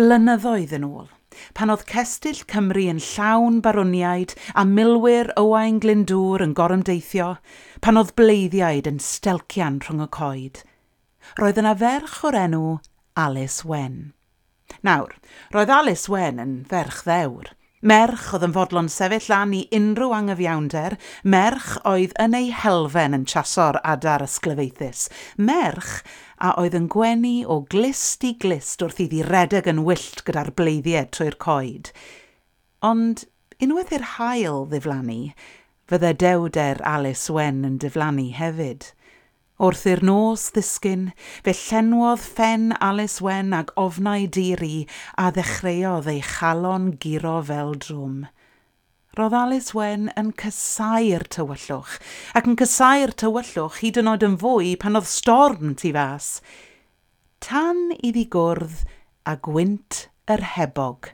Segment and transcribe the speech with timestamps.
[0.00, 1.08] blynyddoedd yn ôl,
[1.56, 7.34] pan oedd cestyll Cymru yn llawn barwniaid a milwyr Owain Glyndŵr yn gorymdeithio,
[7.84, 10.62] pan oedd bleiddiaid yn stelcian rhwng y coed,
[11.40, 12.64] roedd yna ferch o'r enw
[13.26, 14.00] Alice Wen.
[14.86, 15.12] Nawr,
[15.52, 20.98] roedd Alice Wen yn ferch ddewr, Merch oedd yn fodlon sefyll lan i unrhyw anghyfiawnder,
[21.24, 25.06] merch oedd yn ei helfen yn chaso'r adar ysglyfaethus,
[25.40, 26.02] merch
[26.40, 31.08] a oedd yn gwenu o glist i glist wrth iddi redeg yn wyllt gyda'r bleiddiau
[31.16, 31.90] trwy'r coed.
[32.90, 33.26] Ond
[33.60, 35.34] unwaith i'r hael ddiflannu,
[35.90, 38.88] fydde dewder Alice Wen yn diflannu hefyd.
[39.60, 41.08] Wrth i'r nos ddisgyn,
[41.44, 44.86] fe llenwodd ffen Alice Wen ag ofnau diri
[45.20, 48.22] a ddechreuodd ei chalon giro fel drwm
[49.18, 51.96] roedd Alice Wen yn cysau'r tywyllwch,
[52.38, 56.28] ac yn cysau'r tywyllwch hyd yn oed yn fwy pan oedd storm tu fas,
[57.42, 58.84] tan iddi gwrdd
[59.26, 61.10] a gwynt yr hebog.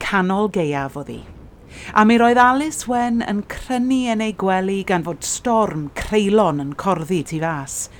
[0.00, 1.18] Canol geiaf oedd hi,
[1.92, 6.72] a mi roedd Alice Wen yn crynu yn ei gwely gan fod storm creulon yn
[6.80, 7.90] corddi tu fas.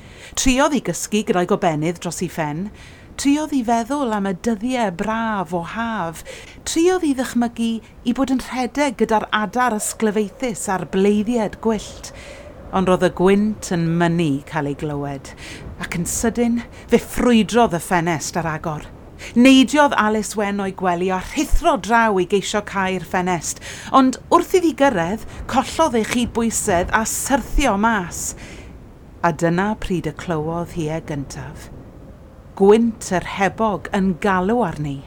[0.41, 2.70] Triodd i gysgu gyda'i gobenydd dros ei ffen,
[3.20, 6.22] Triodd i feddwl am y dyddiau braf o haf.
[6.64, 7.66] Triodd i ddychmygu
[8.08, 12.14] i bod yn rhedeg gyda'r adar ysglyfaethus a'r bleiddiad gwyllt.
[12.72, 15.34] Ond roedd y gwynt yn mynnu cael ei glywed,
[15.84, 18.86] ac yn sydyn fe ffrwydrodd y ffenest ar agor.
[19.36, 23.60] Neidiodd Alice Wen o'i gwely a rhithro draw i geisio cau'r ffenest,
[23.92, 28.30] ond wrth iddi gyrraedd, collodd ei chydbwysedd a syrthio mas.
[29.20, 31.68] A dyna pryd y clywodd hi e gyntaf
[32.59, 34.98] gwynt yr hebog yn galw arni.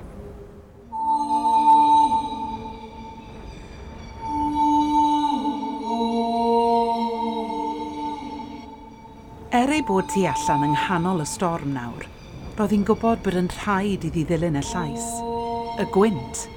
[9.54, 12.08] Er ei bod ti allan yng nghanol y storm nawr,
[12.58, 15.10] roedd hi'n gwybod bod yn rhaid iddi ddilyn y llais,
[15.78, 16.48] y gwynt.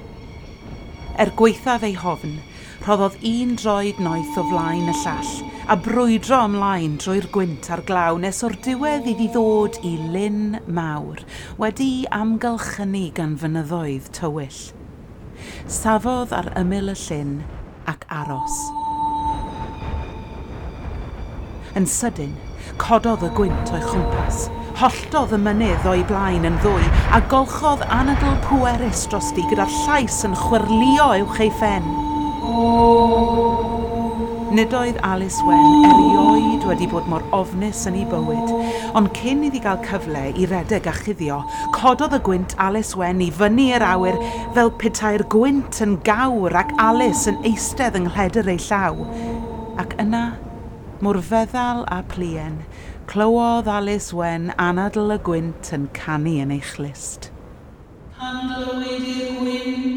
[1.21, 2.39] Er gweithaf ei hofn,
[2.87, 5.31] Rhoddodd un droed noeth o flaen y llall
[5.67, 11.19] a brwydro ymlaen drwy'r gwynt a'r glaw nes o'r diwedd iddi ddod i lyn mawr
[11.59, 14.61] wedi amgylchynu gan fynyddoedd tywyll.
[15.67, 17.35] Safodd ar ymyl y llyn
[17.91, 18.55] ac aros.
[21.75, 22.39] Yn sydyn,
[22.79, 24.45] cododd y gwynt o'i chwmpas.
[24.79, 30.43] Holltodd y mynydd o'i blaen yn ddwy a golchodd anadl pwerus drosti gyda'r llais yn
[30.47, 32.06] chwyrlio uwch ei ffen.
[34.57, 38.53] Nid oedd Alice Wen erioed wedi bod mor ofnus yn ei bywyd,
[38.97, 41.37] ond cyn iddi gael cyfle i redeg a chuddio,
[41.75, 44.17] cododd y gwynt Alice Wen i fyny i'r awyr
[44.55, 49.03] fel petai'r gwynt yn gawr ac Alice yn eistedd yng nghleder ei llaw.
[49.83, 50.23] Ac yna,
[51.05, 52.63] mor feddal a plien,
[53.11, 57.29] clywodd Alice Wen anadl y gwynt yn canu yn ei chlist.
[58.17, 59.96] Pan glywed i'r gwynt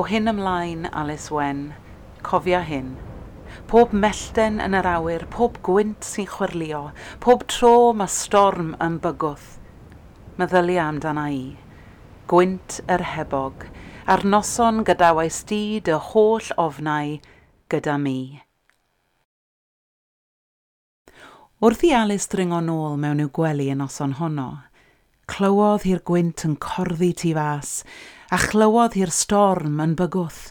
[0.00, 1.74] O hyn ymlaen, Alice Wen,
[2.24, 2.94] cofia hyn.
[3.68, 6.78] Pob mellten yn yr awyr, pob gwynt sy'n chwyrlio,
[7.20, 9.58] pob tro mae storm yn bygwth.
[10.40, 11.42] Meddylia amdana i.
[12.32, 13.66] Gwynt yr hebog,
[14.08, 17.18] a'r noson gadawais di dy holl ofnau
[17.68, 18.40] gyda mi.
[21.60, 24.48] Wrth i Alice dringo nôl mewn i'w gwely yn noson honno,
[25.30, 27.80] clywodd hi'r gwynt yn corddi tu fas,
[28.34, 30.50] a chlywodd hi'r storm yn bygwth,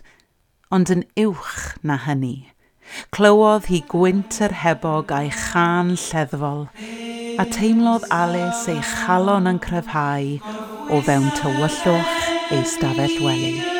[0.76, 2.50] ond yn uwch na hynny.
[3.16, 6.68] Clywodd hi gwynt yr hebog a'i chan lleddfol,
[7.40, 10.38] a teimlodd Alice ei chalon yn cryfhau
[10.90, 13.79] o fewn tywyllwch ei stafell wely.